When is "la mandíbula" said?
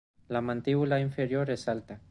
0.29-0.99